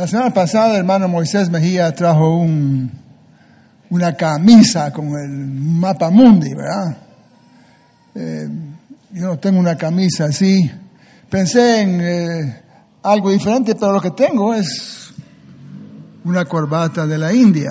[0.00, 2.90] La semana pasada, el hermano Moisés Mejía trajo un,
[3.90, 6.96] una camisa con el mapa mundi, ¿verdad?
[8.14, 8.48] Eh,
[9.12, 10.70] yo no tengo una camisa así.
[11.28, 12.62] Pensé en eh,
[13.02, 15.12] algo diferente, pero lo que tengo es
[16.24, 17.70] una corbata de la India,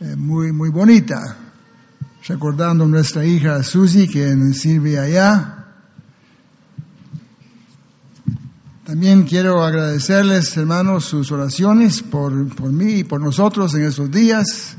[0.00, 1.38] eh, muy, muy bonita,
[2.28, 5.59] recordando a nuestra hija Susie, que sirve allá.
[8.90, 14.76] También quiero agradecerles, hermanos, sus oraciones por, por mí y por nosotros en estos días.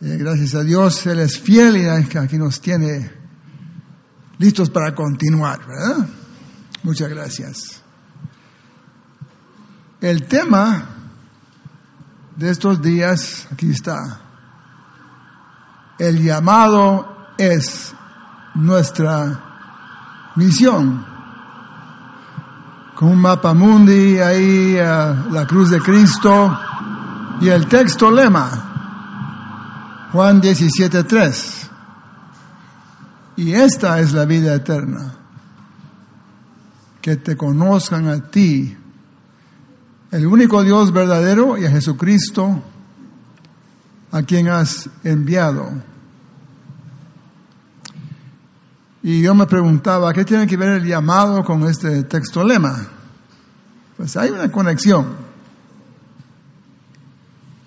[0.00, 3.12] Eh, gracias a Dios, Él es fiel y aquí nos tiene
[4.38, 6.08] listos para continuar, ¿verdad?
[6.82, 7.82] Muchas gracias.
[10.00, 10.88] El tema
[12.36, 14.22] de estos días, aquí está.
[15.98, 17.92] El llamado es
[18.54, 21.13] nuestra misión
[22.94, 26.56] con un mapa mundi ahí, la cruz de Cristo
[27.40, 31.70] y el texto lema, Juan 17.3.
[33.36, 35.14] Y esta es la vida eterna,
[37.00, 38.76] que te conozcan a ti,
[40.12, 42.62] el único Dios verdadero y a Jesucristo,
[44.12, 45.72] a quien has enviado.
[49.02, 52.93] Y yo me preguntaba, ¿qué tiene que ver el llamado con este texto lema?
[53.96, 55.16] Pues hay una conexión.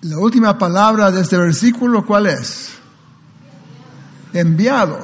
[0.02, 2.74] La última palabra de este versículo, ¿cuál es?
[4.32, 4.98] Enviado.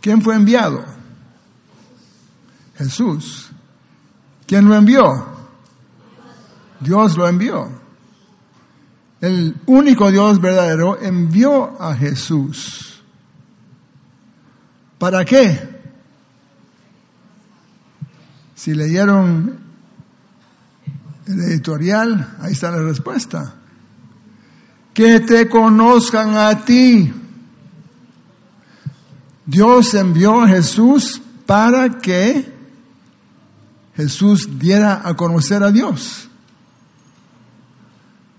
[0.00, 0.84] ¿Quién fue enviado?
[2.76, 3.50] Jesús.
[4.46, 5.26] ¿Quién lo envió?
[6.80, 7.68] Dios lo envió.
[9.20, 13.02] El único Dios verdadero envió a Jesús.
[14.98, 15.80] ¿Para qué?
[18.54, 19.67] Si leyeron
[21.28, 23.54] el editorial, ahí está la respuesta.
[24.94, 27.12] Que te conozcan a ti.
[29.44, 32.52] Dios envió a Jesús para que
[33.94, 36.28] Jesús diera a conocer a Dios.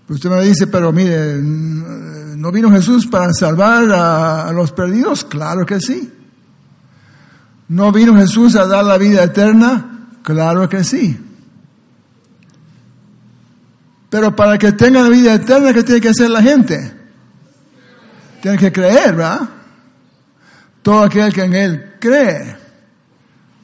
[0.08, 5.24] Usted me dice, pero mire, ¿no vino Jesús para salvar a, a los perdidos?
[5.24, 6.12] Claro que sí.
[7.68, 10.08] ¿No vino Jesús a dar la vida eterna?
[10.22, 11.29] Claro que sí.
[14.10, 16.92] Pero para que tenga la vida eterna, ¿qué tiene que hacer la gente?
[18.42, 19.48] Tiene que creer, ¿verdad?
[20.82, 22.56] Todo aquel que en Él cree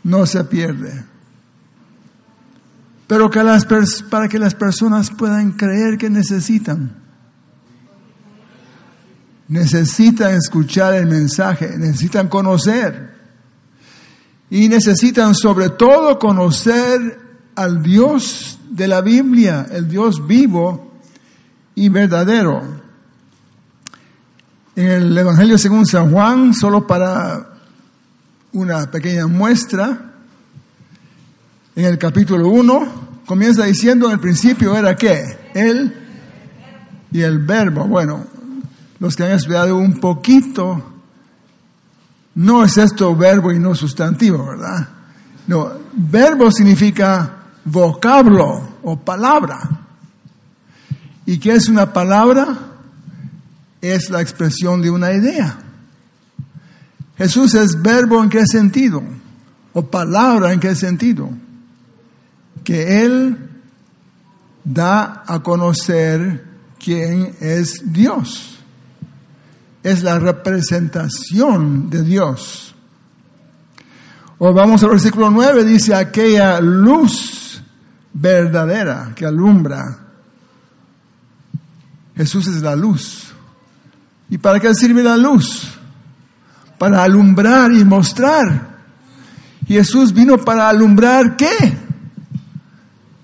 [0.05, 1.05] no se pierde.
[3.09, 3.65] Pero que las
[4.09, 6.95] para que las personas puedan creer que necesitan.
[9.49, 13.15] Necesitan escuchar el mensaje, necesitan conocer.
[14.51, 17.19] Y necesitan sobre todo conocer
[17.57, 20.93] al Dios de la Biblia, el Dios vivo
[21.75, 22.63] y verdadero.
[24.77, 27.55] En el Evangelio según San Juan, solo para
[28.53, 30.13] una pequeña muestra,
[31.75, 35.25] en el capítulo 1, comienza diciendo en el principio era qué?
[35.55, 35.95] Él
[37.11, 37.85] y el verbo.
[37.85, 38.27] Bueno,
[38.99, 40.83] los que han estudiado un poquito
[42.35, 44.87] no es esto verbo y no sustantivo, ¿verdad?
[45.47, 47.36] No, verbo significa
[47.67, 49.61] vocablo o palabra.
[51.27, 52.57] ¿Y qué es una palabra?
[53.83, 55.59] Es la expresión de una idea.
[57.19, 59.03] Jesús es verbo en qué sentido?
[59.75, 61.29] O palabra en qué sentido?
[62.65, 63.37] Que Él
[64.65, 66.45] da a conocer
[66.79, 68.57] quién es Dios
[69.87, 72.75] es la representación de Dios.
[74.39, 77.46] O vamos al versículo 9, dice aquella luz
[78.19, 79.99] verdadera que alumbra.
[82.17, 83.33] Jesús es la luz.
[84.31, 85.79] ¿Y para qué sirve la luz?
[86.79, 88.77] Para alumbrar y mostrar.
[89.67, 91.77] Jesús vino para alumbrar qué?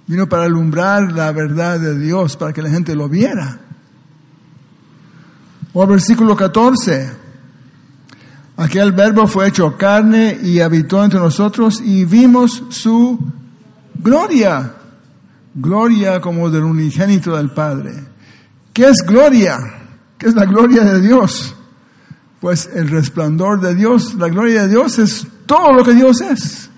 [0.07, 3.59] Vino para alumbrar la verdad de Dios, para que la gente lo viera.
[5.73, 7.23] O versículo 14.
[8.59, 13.19] Aquel verbo fue hecho carne y habitó entre nosotros y vimos su
[13.95, 14.75] gloria.
[15.55, 17.93] Gloria como del unigénito del Padre.
[18.73, 19.59] ¿Qué es gloria?
[20.17, 21.55] ¿Qué es la gloria de Dios?
[22.41, 26.71] Pues el resplandor de Dios, la gloria de Dios es todo lo que Dios es.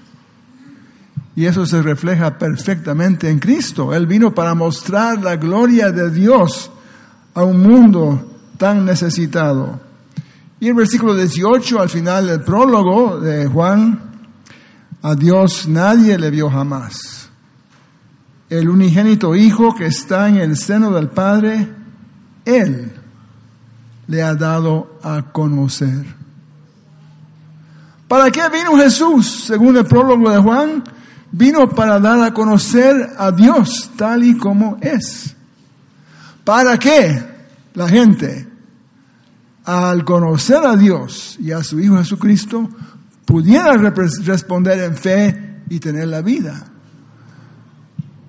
[1.37, 3.95] Y eso se refleja perfectamente en Cristo.
[3.95, 6.71] Él vino para mostrar la gloria de Dios
[7.35, 9.81] a un mundo tan necesitado.
[10.61, 14.01] Y el versículo 18, al final del prólogo de Juan,
[15.03, 17.24] a Dios nadie le vio jamás.
[18.51, 21.69] El unigénito Hijo que está en el seno del Padre,
[22.45, 22.93] Él
[24.07, 26.05] le ha dado a conocer.
[28.07, 29.45] ¿Para qué vino Jesús?
[29.47, 30.85] Según el prólogo de Juan,
[31.33, 35.35] vino para dar a conocer a Dios tal y como es.
[36.45, 37.25] ¿Para qué
[37.73, 38.47] la gente,
[39.65, 42.69] al conocer a Dios y a su Hijo Jesucristo,
[43.25, 46.74] pudiera responder en fe y tener la vida?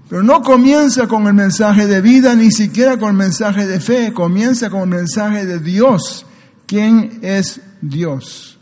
[0.08, 4.14] Pero no comienza con el mensaje de vida, ni siquiera con el mensaje de fe,
[4.14, 6.26] comienza con el mensaje de Dios.
[6.68, 8.60] ¿Quién es Dios?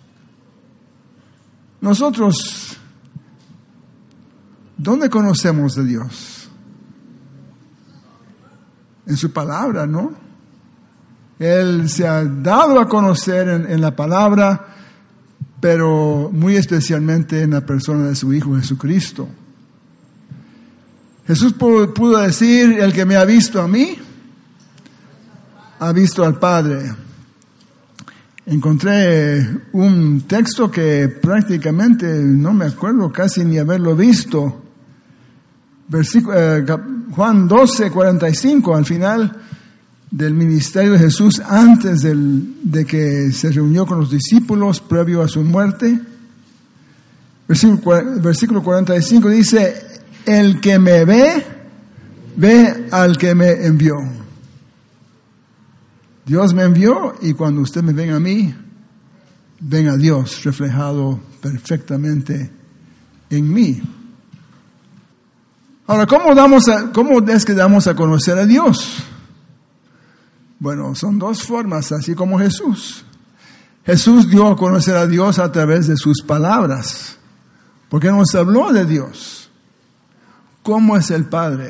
[1.81, 2.77] Nosotros,
[4.77, 6.49] ¿dónde conocemos de Dios?
[9.05, 10.13] En su palabra, ¿no?
[11.39, 14.67] Él se ha dado a conocer en, en la palabra,
[15.59, 19.27] pero muy especialmente en la persona de su Hijo Jesucristo.
[21.25, 23.95] Jesús pudo decir, el que me ha visto a mí,
[25.79, 26.93] ha visto al Padre.
[28.45, 34.61] Encontré un texto que prácticamente no me acuerdo casi ni haberlo visto.
[35.87, 36.65] Versículo, eh,
[37.11, 39.41] Juan 12, 45, al final
[40.11, 45.41] del ministerio de Jesús, antes de que se reunió con los discípulos previo a su
[45.41, 45.99] muerte.
[47.47, 49.92] Versículo, versículo 45 dice,
[50.25, 51.45] el que me ve,
[52.35, 53.95] ve al que me envió.
[56.25, 58.55] Dios me envió y cuando usted me ven a mí,
[59.59, 62.51] ven a Dios reflejado perfectamente
[63.29, 63.81] en mí.
[65.85, 69.03] Ahora, ¿cómo, damos ¿cómo es que damos a conocer a Dios?
[70.59, 73.03] Bueno, son dos formas, así como Jesús.
[73.85, 77.17] Jesús dio a conocer a Dios a través de sus palabras,
[77.89, 79.42] porque nos habló de Dios
[80.63, 81.69] cómo es el Padre.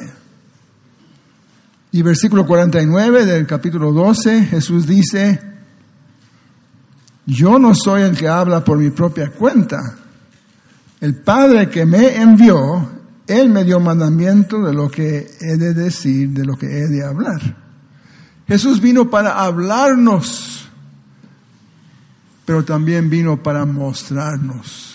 [1.92, 5.40] Y versículo 49 del capítulo 12, Jesús dice,
[7.26, 9.80] yo no soy el que habla por mi propia cuenta.
[11.02, 12.90] El Padre que me envió,
[13.28, 17.04] Él me dio mandamiento de lo que he de decir, de lo que he de
[17.04, 17.42] hablar.
[18.48, 20.70] Jesús vino para hablarnos,
[22.46, 24.93] pero también vino para mostrarnos.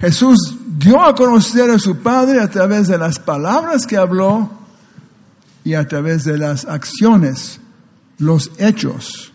[0.00, 4.50] Jesús dio a conocer a su Padre a través de las palabras que habló
[5.64, 7.60] y a través de las acciones,
[8.18, 9.32] los hechos.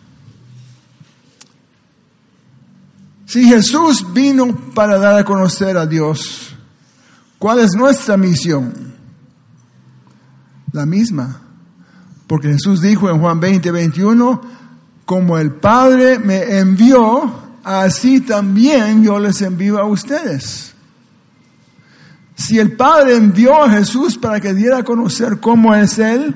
[3.26, 6.54] Si Jesús vino para dar a conocer a Dios,
[7.38, 8.94] ¿cuál es nuestra misión?
[10.72, 11.40] La misma.
[12.26, 14.42] Porque Jesús dijo en Juan 20, 21,
[15.04, 20.72] como el Padre me envió, así también yo les envío a ustedes.
[22.34, 26.34] Si el Padre envió a Jesús para que diera a conocer cómo es Él,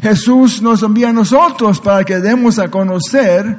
[0.00, 3.56] Jesús nos envía a nosotros para que demos a conocer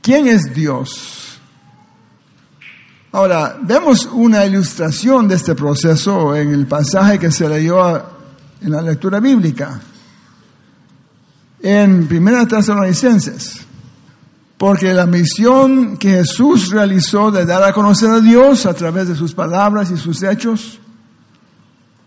[0.00, 1.40] quién es Dios.
[3.12, 7.96] Ahora, vemos una ilustración de este proceso en el pasaje que se leyó
[8.60, 9.80] en la lectura bíblica,
[11.60, 13.66] en Primera Tesalonicenses.
[14.60, 19.16] Porque la misión que Jesús realizó de dar a conocer a Dios a través de
[19.16, 20.78] sus palabras y sus hechos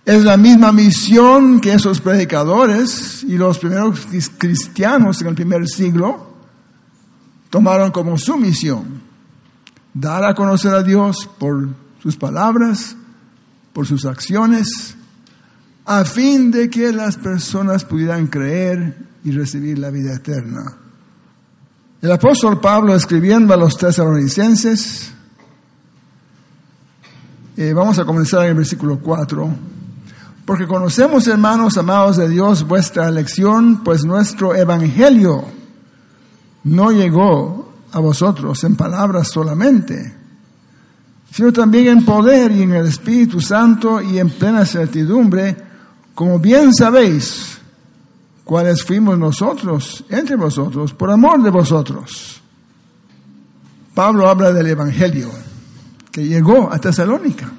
[0.06, 4.02] es la misma misión que esos predicadores y los primeros
[4.38, 6.28] cristianos en el primer siglo
[7.50, 9.02] tomaron como su misión.
[9.92, 11.70] Dar a conocer a Dios por
[12.04, 12.96] sus palabras,
[13.74, 14.96] por sus acciones,
[15.86, 20.83] a fin de que las personas pudieran creer y recibir la vida eterna.
[22.04, 25.14] El apóstol Pablo escribiendo a los tesalonicenses,
[27.56, 29.50] eh, vamos a comenzar en el versículo 4,
[30.44, 35.46] porque conocemos, hermanos amados de Dios, vuestra elección, pues nuestro evangelio
[36.66, 40.14] no llegó a vosotros en palabras solamente,
[41.32, 45.56] sino también en poder y en el Espíritu Santo y en plena certidumbre,
[46.14, 47.53] como bien sabéis
[48.44, 52.42] cuáles fuimos nosotros entre vosotros por amor de vosotros.
[53.94, 55.30] Pablo habla del Evangelio
[56.12, 57.52] que llegó a Tesalónica.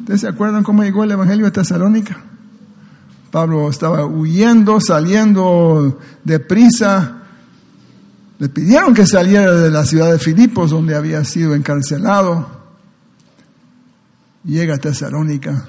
[0.00, 2.22] ¿Ustedes se acuerdan cómo llegó el Evangelio a Tesalónica?
[3.30, 7.22] Pablo estaba huyendo, saliendo deprisa.
[8.38, 12.46] Le pidieron que saliera de la ciudad de Filipos, donde había sido encarcelado.
[14.44, 15.66] Llega a Tesalónica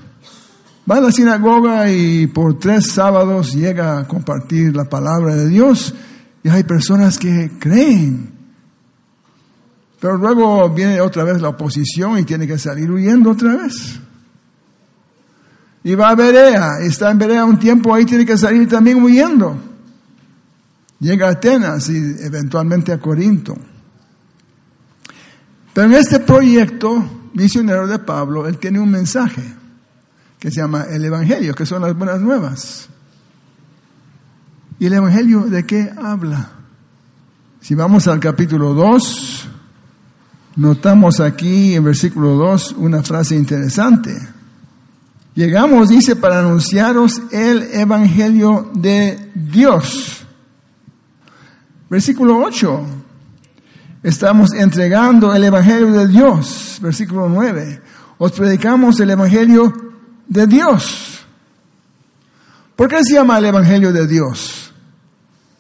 [0.89, 5.94] Va a la sinagoga y por tres sábados llega a compartir la palabra de Dios
[6.44, 8.32] y hay personas que creen.
[10.00, 14.00] Pero luego viene otra vez la oposición y tiene que salir huyendo otra vez.
[15.84, 19.58] y va a Berea, está en Berea un tiempo, ahí tiene que salir también huyendo.
[21.01, 23.58] Llega a Atenas y eventualmente a Corinto.
[25.74, 29.57] Pero en este proyecto misionero de Pablo, él tiene un mensaje
[30.39, 32.89] que se llama el Evangelio, que son las buenas nuevas.
[34.79, 36.51] ¿Y el Evangelio de qué habla?
[37.62, 39.48] Si vamos al capítulo 2,
[40.58, 44.15] notamos aquí en versículo 2 una frase interesante.
[45.34, 50.25] Llegamos, dice, para anunciaros el Evangelio de Dios.
[51.89, 52.86] Versículo 8.
[54.03, 56.79] Estamos entregando el Evangelio de Dios.
[56.82, 57.82] Versículo 9.
[58.20, 59.87] Os predicamos el Evangelio
[60.28, 61.26] de Dios.
[62.76, 64.72] ¿Por qué se llama el Evangelio de Dios?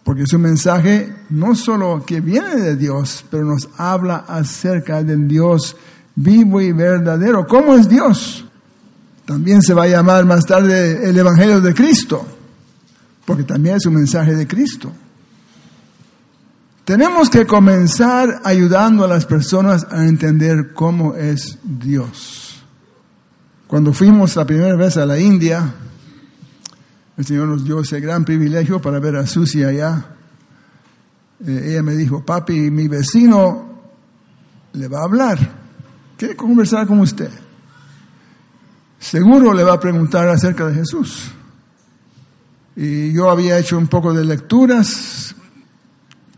[0.03, 5.27] Porque es un mensaje no solo que viene de Dios, pero nos habla acerca del
[5.27, 5.75] Dios
[6.15, 7.45] vivo y verdadero.
[7.45, 8.45] ¿Cómo es Dios?
[9.25, 12.25] También se va a llamar más tarde el Evangelio de Cristo,
[13.25, 14.91] porque también es un mensaje de Cristo.
[16.85, 22.46] Tenemos que comenzar ayudando a las personas a entender cómo es Dios.
[23.67, 25.73] Cuando fuimos la primera vez a la India,
[27.17, 30.05] el Señor nos dio ese gran privilegio para ver a Susi allá.
[31.45, 33.79] Eh, ella me dijo, papi, mi vecino
[34.73, 35.37] le va a hablar,
[36.17, 37.29] quiere conversar con usted
[38.99, 41.31] seguro le va a preguntar acerca de Jesús.
[42.75, 45.35] Y yo había hecho un poco de lecturas,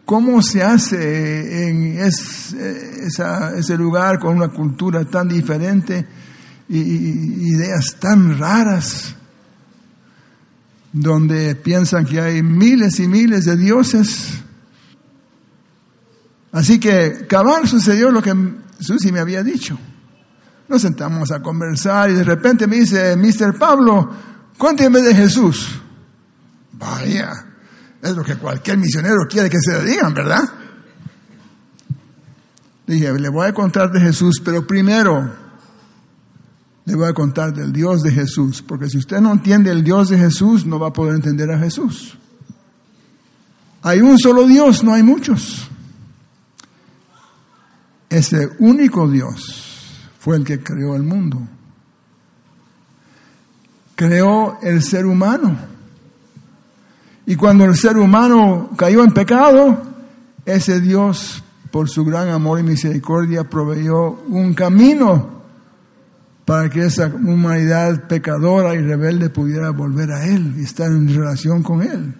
[0.06, 6.06] cómo se hace en ese lugar con una cultura tan diferente
[6.70, 9.16] ideas tan raras,
[10.92, 14.40] donde piensan que hay miles y miles de dioses.
[16.52, 18.34] Así que cabal sucedió lo que
[18.80, 19.78] Susi me había dicho.
[20.68, 23.58] Nos sentamos a conversar y de repente me dice, Mr.
[23.58, 24.10] Pablo,
[24.58, 25.80] cuénteme de Jesús.
[26.74, 27.46] Vaya,
[28.02, 30.44] es lo que cualquier misionero quiere que se le digan, ¿verdad?
[32.88, 35.49] Dije, le voy a contar de Jesús, pero primero
[36.90, 40.10] le voy a contar del Dios de Jesús, porque si usted no entiende el Dios
[40.10, 42.18] de Jesús, no va a poder entender a Jesús.
[43.84, 45.70] Hay un solo Dios, no hay muchos.
[48.10, 51.40] Ese único Dios fue el que creó el mundo.
[53.96, 55.56] Creó el ser humano.
[57.28, 59.80] Y cuando el ser humano cayó en pecado,
[60.44, 65.39] ese Dios, por su gran amor y misericordia, proveyó un camino
[66.50, 71.62] para que esa humanidad pecadora y rebelde pudiera volver a Él y estar en relación
[71.62, 72.16] con Él.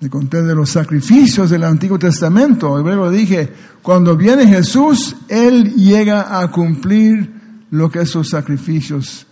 [0.00, 2.78] Le conté de los sacrificios del Antiguo Testamento.
[2.78, 3.52] Luego dije,
[3.82, 9.26] cuando viene Jesús, Él llega a cumplir lo que esos sacrificios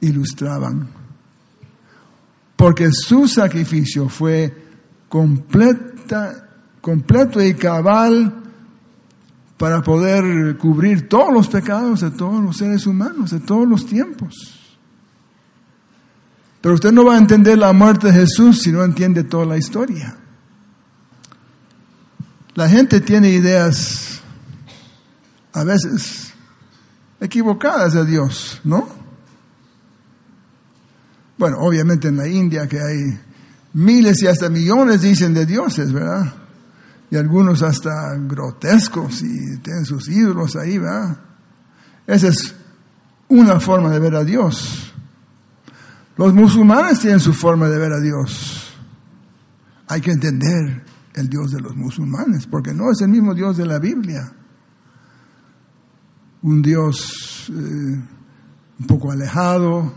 [0.00, 0.88] ilustraban.
[2.56, 4.50] Porque su sacrificio fue
[5.10, 6.48] completa,
[6.80, 8.45] completo y cabal
[9.56, 14.34] para poder cubrir todos los pecados de todos los seres humanos, de todos los tiempos.
[16.60, 19.56] Pero usted no va a entender la muerte de Jesús si no entiende toda la
[19.56, 20.16] historia.
[22.54, 24.20] La gente tiene ideas
[25.52, 26.34] a veces
[27.20, 28.88] equivocadas de Dios, ¿no?
[31.38, 33.20] Bueno, obviamente en la India que hay
[33.74, 36.34] miles y hasta millones dicen de dioses, ¿verdad?
[37.10, 41.16] Y algunos hasta grotescos y tienen sus ídolos ahí, ¿verdad?
[42.06, 42.54] Esa es
[43.28, 44.92] una forma de ver a Dios.
[46.16, 48.74] Los musulmanes tienen su forma de ver a Dios.
[49.88, 50.82] Hay que entender
[51.14, 54.32] el Dios de los musulmanes, porque no es el mismo Dios de la Biblia.
[56.42, 58.02] Un Dios eh,
[58.78, 59.92] un poco alejado,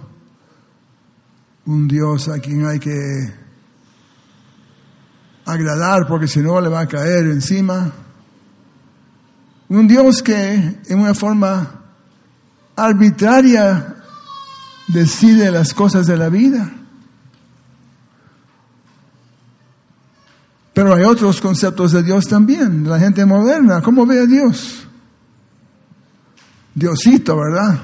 [1.65, 3.38] un Dios a quien hay que
[5.51, 7.91] agradar porque si no le va a caer encima.
[9.67, 11.81] Un Dios que en una forma
[12.75, 13.95] arbitraria
[14.87, 16.71] decide las cosas de la vida.
[20.73, 22.87] Pero hay otros conceptos de Dios también.
[22.87, 24.87] La gente moderna, ¿cómo ve a Dios?
[26.73, 27.79] Diosito, ¿verdad?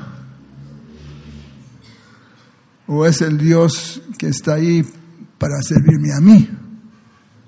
[2.88, 4.86] ¿O es el Dios que está ahí
[5.38, 6.55] para servirme a mí?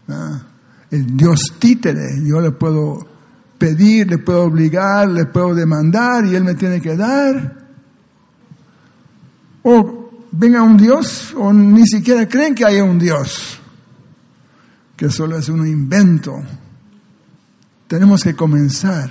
[0.08, 0.42] ¿Ah?
[0.90, 2.22] El Dios títere.
[2.24, 3.08] Yo le puedo
[3.58, 7.68] pedir, le puedo obligar, le puedo demandar y Él me tiene que dar
[9.70, 13.60] o venga un Dios o ni siquiera creen que haya un Dios,
[14.96, 16.42] que solo es un invento.
[17.88, 19.10] Tenemos que comenzar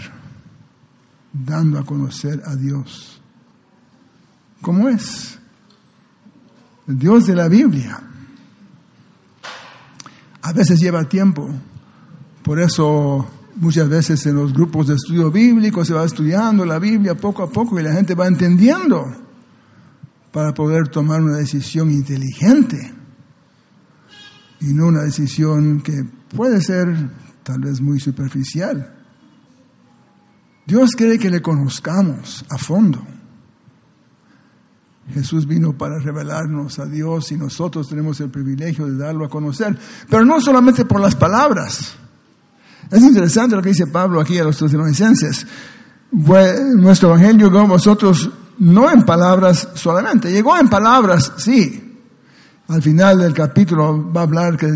[1.31, 3.21] dando a conocer a Dios.
[4.63, 5.39] ¿Cómo es?
[6.89, 8.01] el Dios de la Biblia.
[10.47, 11.51] A veces lleva tiempo,
[12.45, 17.17] por eso muchas veces en los grupos de estudio bíblico se va estudiando la Biblia
[17.17, 19.13] poco a poco y la gente va entendiendo
[20.31, 22.95] para poder tomar una decisión inteligente
[24.61, 26.05] y no una decisión que
[26.37, 26.95] puede ser
[27.43, 28.95] tal vez muy superficial.
[30.65, 33.05] Dios quiere que le conozcamos a fondo.
[35.13, 39.79] Jesús vino para revelarnos a Dios y nosotros tenemos el privilegio de darlo a conocer,
[40.11, 41.95] pero no solamente por las palabras.
[42.91, 45.47] Es interesante lo que dice Pablo aquí a los tesalonicenses.
[46.77, 51.83] Nuestro evangelio llegó a vosotros no en palabras solamente, llegó en palabras, sí.
[52.69, 54.69] Al final del capítulo va a hablar que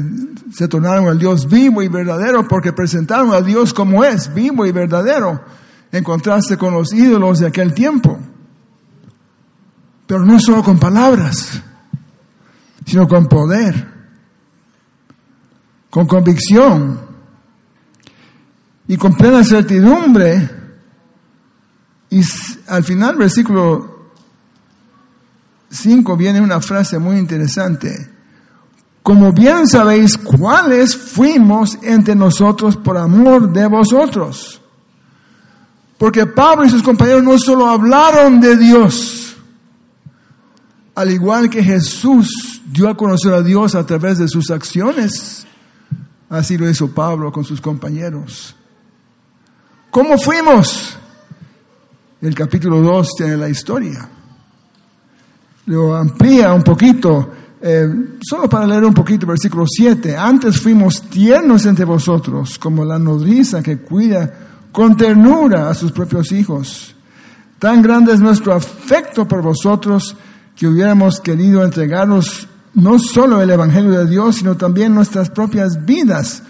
[0.53, 4.71] se tornaron al Dios vivo y verdadero porque presentaron a Dios como es, vivo y
[4.71, 5.43] verdadero,
[5.91, 8.19] en contraste con los ídolos de aquel tiempo.
[10.11, 11.63] Pero no solo con palabras,
[12.85, 13.87] sino con poder,
[15.89, 17.01] con convicción
[18.89, 20.51] y con plena certidumbre.
[22.11, 22.23] Y
[22.67, 24.11] al final, versículo
[25.71, 28.11] 5, viene una frase muy interesante.
[29.05, 34.61] Como bien sabéis cuáles fuimos entre nosotros por amor de vosotros.
[35.99, 39.20] Porque Pablo y sus compañeros no solo hablaron de Dios,
[40.95, 45.47] al igual que Jesús dio a conocer a Dios a través de sus acciones,
[46.29, 48.55] así lo hizo Pablo con sus compañeros.
[49.91, 50.97] ¿Cómo fuimos?
[52.21, 54.09] El capítulo 2 tiene la historia.
[55.67, 57.31] Lo amplía un poquito,
[57.61, 57.89] eh,
[58.21, 60.17] solo para leer un poquito, versículo 7.
[60.17, 64.33] Antes fuimos tiernos entre vosotros, como la nodriza que cuida
[64.71, 66.95] con ternura a sus propios hijos.
[67.59, 70.17] Tan grande es nuestro afecto por vosotros
[70.61, 76.43] que hubiéramos querido entregarnos no solo el Evangelio de Dios, sino también nuestras propias vidas,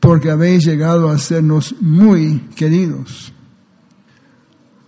[0.00, 3.34] porque habéis llegado a sernos muy queridos.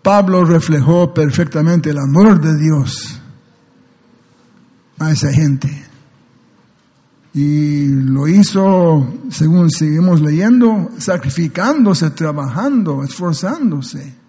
[0.01, 3.21] Pablo reflejó perfectamente el amor de Dios
[5.01, 5.85] a esa gente.
[7.35, 14.24] Y lo hizo, según seguimos leyendo, sacrificándose, trabajando, esforzándose.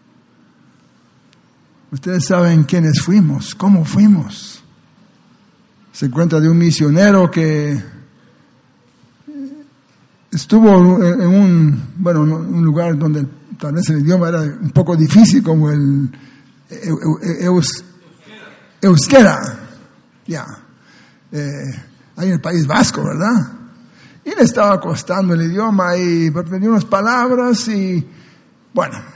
[1.95, 4.62] Ustedes saben quiénes fuimos, cómo fuimos.
[5.93, 7.81] Se cuenta de un misionero que
[10.29, 13.25] estuvo en un, bueno, un lugar donde
[13.58, 16.10] tal vez el idioma era un poco difícil, como el
[18.81, 19.39] euskera,
[20.27, 20.45] ya,
[21.31, 21.81] eh,
[22.17, 23.53] ahí en el País Vasco, ¿verdad?
[24.25, 28.05] Y le estaba costando el idioma y aprendió unas palabras y,
[28.73, 29.14] bueno,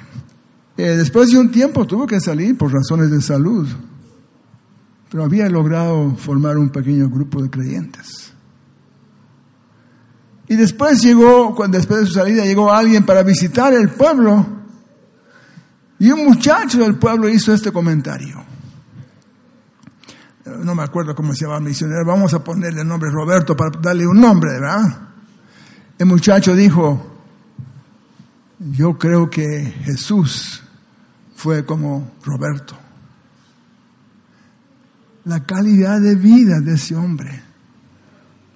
[0.81, 3.67] eh, después de un tiempo tuvo que salir por razones de salud,
[5.11, 8.31] pero había logrado formar un pequeño grupo de creyentes.
[10.47, 14.45] Y después llegó, después de su salida, llegó alguien para visitar el pueblo
[15.99, 18.41] y un muchacho del pueblo hizo este comentario.
[20.63, 23.77] No me acuerdo cómo se llama el misionero, vamos a ponerle el nombre Roberto para
[23.81, 25.09] darle un nombre, ¿verdad?
[25.97, 27.05] El muchacho dijo,
[28.59, 30.63] yo creo que Jesús
[31.39, 32.78] fue como Roberto.
[35.23, 37.41] La calidad de vida de ese hombre,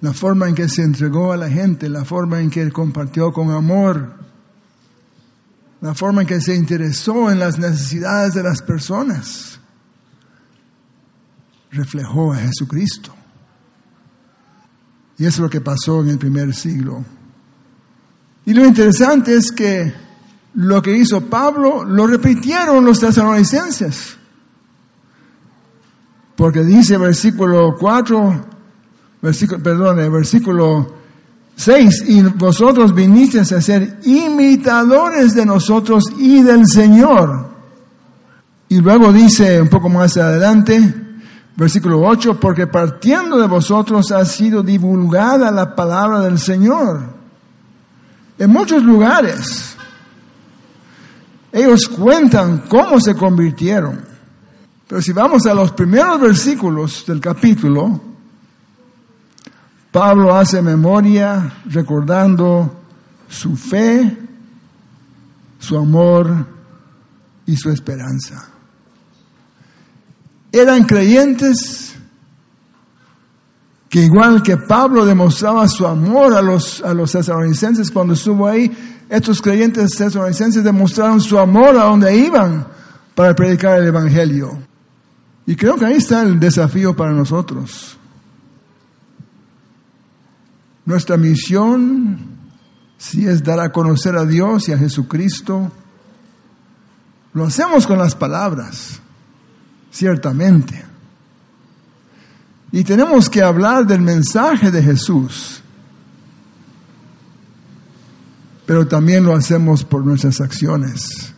[0.02, 3.50] la forma en que se entregó a la gente, la forma en que compartió con
[3.52, 4.12] amor,
[5.80, 9.58] la forma en que se interesó en las necesidades de las personas,
[11.70, 13.14] reflejó a Jesucristo.
[15.16, 17.02] Y es lo que pasó en el primer siglo.
[18.44, 20.04] Y lo interesante es que
[20.54, 24.16] lo que hizo Pablo lo repitieron los tesalonicenses.
[26.36, 28.44] Porque dice versículo 4,
[29.22, 30.94] versículo, perdón, versículo
[31.56, 37.54] 6, y vosotros vinisteis a ser imitadores de nosotros y del Señor.
[38.68, 40.94] Y luego dice un poco más adelante,
[41.56, 47.14] versículo 8, porque partiendo de vosotros ha sido divulgada la palabra del Señor.
[48.36, 49.76] En muchos lugares
[51.54, 54.04] ellos cuentan cómo se convirtieron.
[54.88, 58.00] Pero si vamos a los primeros versículos del capítulo,
[59.92, 62.82] Pablo hace memoria recordando
[63.28, 64.18] su fe,
[65.60, 66.44] su amor
[67.46, 68.48] y su esperanza.
[70.50, 71.93] Eran creyentes
[73.94, 77.16] que igual que Pablo demostraba su amor a los, a los
[77.92, 78.68] cuando estuvo ahí,
[79.08, 82.66] estos creyentes tesalonicenses demostraron su amor a donde iban
[83.14, 84.58] para predicar el Evangelio.
[85.46, 87.96] Y creo que ahí está el desafío para nosotros.
[90.84, 92.18] Nuestra misión,
[92.98, 95.70] si es dar a conocer a Dios y a Jesucristo,
[97.32, 99.00] lo hacemos con las palabras,
[99.92, 100.93] ciertamente.
[102.74, 105.62] Y tenemos que hablar del mensaje de Jesús,
[108.66, 111.32] pero también lo hacemos por nuestras acciones,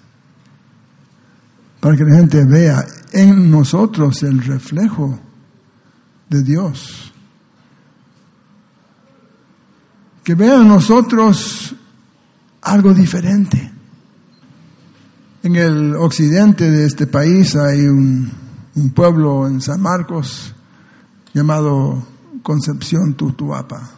[1.79, 5.21] para que la gente vea en nosotros el reflejo
[6.31, 7.13] de Dios.
[10.25, 11.73] que vean nosotros
[12.63, 13.73] algo diferente.
[15.45, 18.33] En el occidente de este país hay un,
[18.93, 20.56] pueblo en San Marcos
[21.37, 22.03] llamado
[22.43, 23.91] Concepción Tutuapa.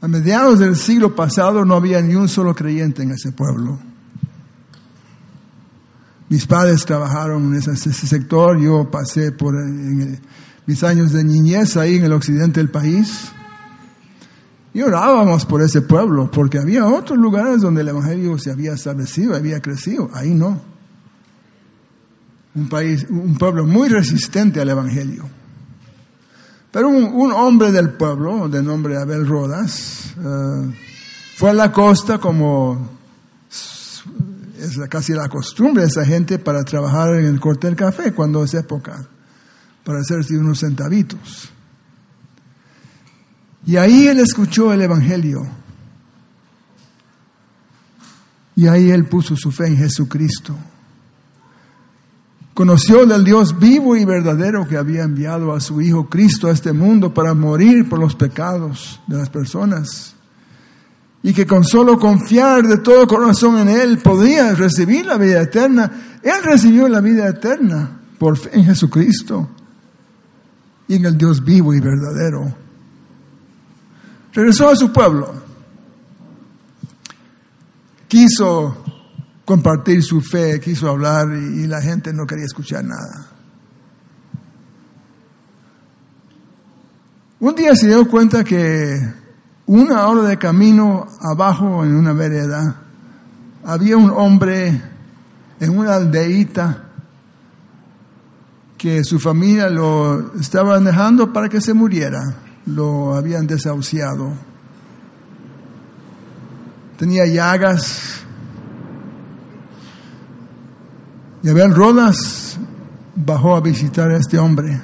[0.00, 3.80] A mediados del siglo pasado no había ni un solo creyente en ese pueblo.
[6.28, 9.54] Mis padres trabajaron en ese, sector, yo pasé por
[10.66, 13.32] mis años de niñez ahí en el occidente del país.
[14.72, 19.34] Y orábamos por ese pueblo, porque había otros lugares donde el Evangelio se había establecido,
[19.34, 20.10] había crecido.
[20.14, 20.62] Ahí no.
[22.54, 25.41] Un país, un pueblo muy resistente al Evangelio.
[26.72, 30.72] Pero un, hombre del pueblo, de nombre Abel Rodas, eh,
[31.36, 32.98] fue a la costa como
[34.58, 38.42] es casi la costumbre de esa gente para trabajar en el corte del café cuando
[38.42, 39.06] es época,
[39.84, 41.50] para hacerse unos centavitos.
[43.66, 45.46] Y ahí él escuchó el Evangelio.
[48.56, 50.56] Y ahí él puso su fe en Jesucristo.
[52.54, 56.72] Conoció del Dios vivo y verdadero que había enviado a su Hijo Cristo a este
[56.72, 60.14] mundo para morir por los pecados de las personas.
[61.22, 65.90] Y que con solo confiar de todo corazón en Él podía recibir la vida eterna.
[66.22, 69.48] Él recibió la vida eterna por fe en Jesucristo
[70.88, 72.54] y en el Dios vivo y verdadero.
[74.34, 75.32] Regresó a su pueblo.
[78.08, 78.81] Quiso
[79.44, 83.28] compartir su fe, quiso hablar y, la gente no quería escuchar nada.
[87.40, 88.96] Un día se dio cuenta que
[89.66, 92.82] una hora de camino abajo en una vereda
[93.64, 94.80] había un hombre
[95.58, 96.84] en una aldeíta
[98.78, 104.32] que su familia lo estaba dejando para que se muriera lo habían desahuciado.
[106.98, 108.24] Tenía llagas.
[111.42, 112.58] Y Abel Rodas
[113.16, 114.80] bajó a visitar a este hombre.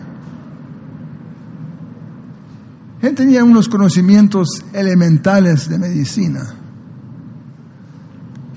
[3.01, 6.43] Él tenía unos conocimientos elementales de medicina.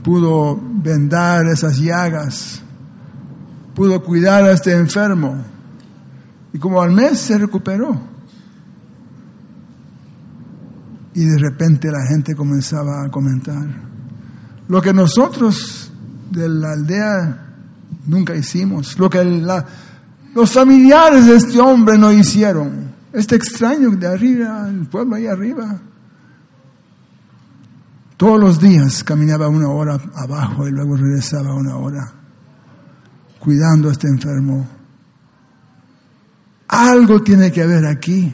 [0.03, 2.63] Pudo vendar esas llagas.
[3.75, 5.35] Pudo cuidar a este enfermo.
[6.53, 7.95] Y como al mes se recuperó.
[11.13, 13.67] Y de repente la gente comenzaba a comentar.
[14.67, 15.91] Lo que nosotros
[16.31, 17.50] de la aldea
[18.05, 19.23] nunca hicimos, lo que
[20.33, 22.91] los familiares de este hombre no hicieron.
[23.13, 25.81] Este extraño de arriba, el pueblo ahí arriba.
[28.15, 32.13] Todos los días caminaba una hora abajo y luego regresaba una hora
[33.39, 34.67] cuidando a este enfermo.
[36.67, 38.33] Algo tiene que haber aquí.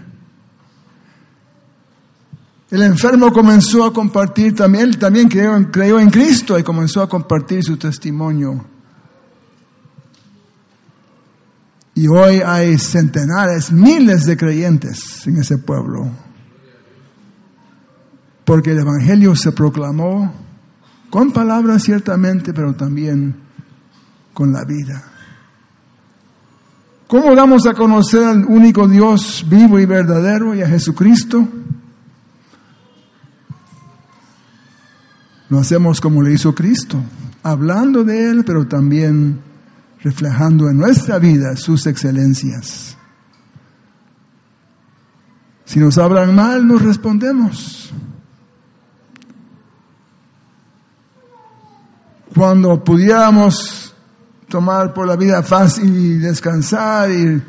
[2.69, 7.77] El enfermo comenzó a compartir también, también creyó en Cristo y comenzó a compartir su
[7.77, 8.76] testimonio.
[11.97, 16.07] Y hoy hay centenares, miles de creyentes en ese pueblo.
[18.45, 20.31] Porque el Evangelio se proclamó
[21.10, 23.36] con palabras ciertamente, pero también
[24.31, 25.05] con la vida.
[27.07, 31.47] ¿Cómo damos a conocer al único Dios vivo y verdadero y a Jesucristo?
[35.49, 37.01] Lo hacemos como le hizo Cristo,
[37.41, 39.46] hablando de Él, pero también
[40.01, 42.97] reflejando en nuestra vida sus excelencias.
[45.65, 47.91] Si nos hablan mal, nos respondemos.
[52.33, 53.93] Cuando pudiéramos
[54.47, 57.41] tomar por la vida fácil y descansar, y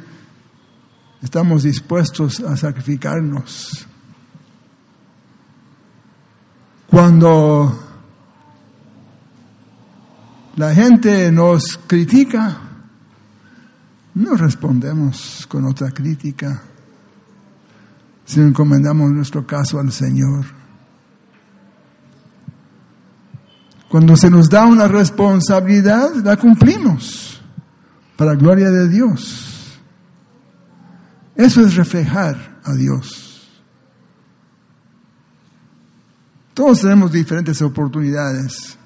[1.23, 3.87] estamos dispuestos a sacrificarnos.
[6.89, 7.88] Cuando
[10.59, 12.59] la gente nos critica,
[14.15, 16.61] no respondemos con otra crítica,
[18.25, 20.47] sino encomendamos nuestro caso al Señor.
[23.89, 27.41] Cuando se nos da una responsabilidad, la cumplimos.
[28.17, 29.79] para gloria de Dios.
[31.37, 33.63] Eso es reflejar a Dios.
[36.53, 38.77] Todos tenemos diferentes oportunidades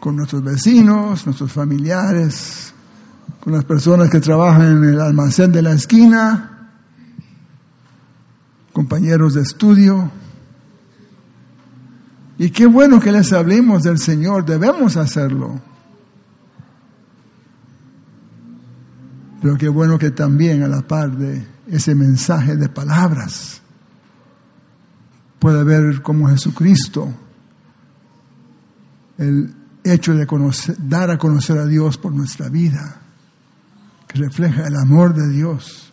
[0.00, 2.72] con nuestros vecinos, nuestros familiares,
[3.38, 6.70] con las personas que trabajan en el almacén de la esquina,
[8.72, 10.10] compañeros de estudio.
[12.38, 15.60] Y qué bueno que les hablemos del Señor, debemos hacerlo.
[19.42, 23.60] Pero qué bueno que también a la par de ese mensaje de palabras
[25.38, 27.12] pueda ver como Jesucristo
[29.16, 30.26] el hecho de
[30.78, 33.00] dar a conocer a Dios por nuestra vida,
[34.06, 35.92] que refleja el amor de Dios,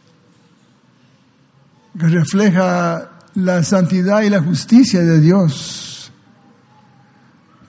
[1.97, 6.12] que refleja la santidad y la justicia de Dios,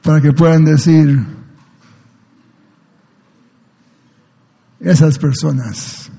[0.03, 1.25] para que puedan decir,
[4.81, 6.11] esas personas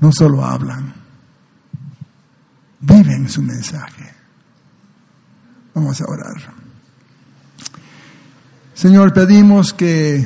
[0.00, 0.92] no solo hablan,
[2.80, 4.14] viven su mensaje.
[5.74, 6.67] Vamos a orar.
[8.78, 10.24] Señor, pedimos que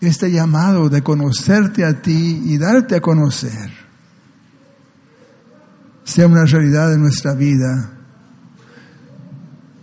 [0.00, 3.72] este llamado de conocerte a ti y darte a conocer
[6.04, 7.90] sea una realidad de nuestra vida.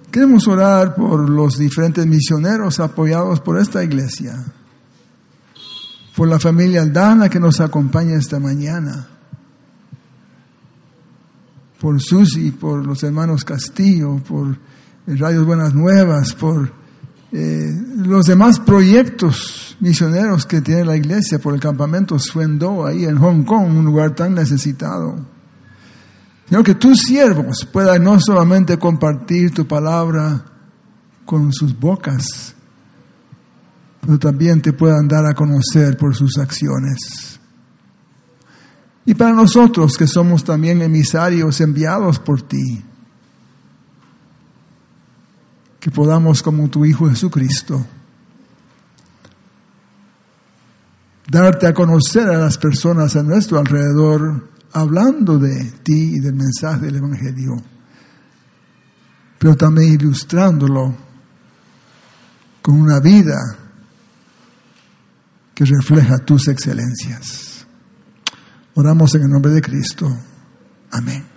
[0.10, 4.46] Queremos orar por los diferentes misioneros apoyados por esta iglesia,
[6.16, 9.10] por la familia Aldana que nos acompaña esta mañana,
[11.82, 14.58] por Susi, por los hermanos Castillo, por
[15.06, 16.77] Radios Buenas Nuevas, por
[17.32, 23.18] eh, los demás proyectos misioneros que tiene la iglesia por el campamento Suendo ahí en
[23.18, 25.18] Hong Kong, un lugar tan necesitado.
[26.48, 30.46] Señor, que tus siervos puedan no solamente compartir tu palabra
[31.26, 32.56] con sus bocas,
[34.00, 37.38] pero también te puedan dar a conocer por sus acciones.
[39.06, 42.84] Y para nosotros que somos también emisarios enviados por ti,
[45.80, 47.86] que podamos, como tu Hijo Jesucristo,
[51.30, 56.86] darte a conocer a las personas a nuestro alrededor, hablando de ti y del mensaje
[56.86, 57.56] del Evangelio,
[59.38, 60.96] pero también ilustrándolo
[62.62, 63.38] con una vida
[65.54, 67.66] que refleja tus excelencias.
[68.76, 70.08] Oramos en el nombre de Cristo.
[70.92, 71.37] Amén.